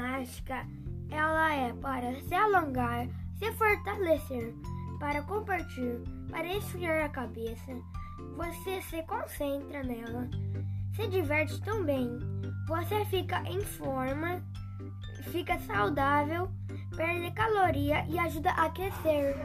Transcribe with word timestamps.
ginástica 0.00 0.66
ela 1.10 1.54
é 1.54 1.72
para 1.74 2.14
se 2.20 2.34
alongar, 2.34 3.06
se 3.34 3.52
fortalecer, 3.52 4.54
para 4.98 5.22
compartilhar, 5.22 6.00
para 6.30 6.56
esfriar 6.56 7.04
a 7.04 7.08
cabeça. 7.08 7.72
Você 8.36 8.80
se 8.82 9.02
concentra 9.02 9.82
nela, 9.82 10.28
se 10.94 11.08
diverte 11.08 11.60
também. 11.62 12.18
Você 12.68 13.04
fica 13.06 13.42
em 13.42 13.60
forma, 13.60 14.42
fica 15.32 15.58
saudável, 15.60 16.48
perde 16.96 17.30
caloria 17.32 18.06
e 18.08 18.18
ajuda 18.18 18.50
a 18.52 18.66
aquecer. 18.66 19.36